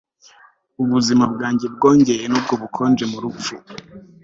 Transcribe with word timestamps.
ubuzima 0.81 1.23
bwanjye 1.33 1.65
bwongeye 1.75 2.23
nubwo 2.27 2.53
bukonje 2.61 3.03
mu 3.11 3.17
rupfu 3.23 3.53